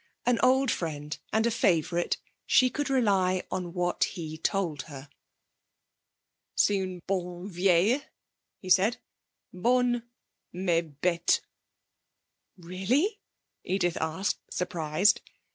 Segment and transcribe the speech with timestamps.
[0.25, 2.17] An old friend and a favourite,
[2.47, 5.09] she could rely on what he told her.
[6.55, 8.01] 'C'est une bonne vieille,'
[8.57, 8.97] he said.
[9.53, 10.01] 'Bonne,
[10.51, 11.41] mais bête!'
[12.57, 13.19] 'Really?'
[13.63, 15.21] Edith asked, surprised.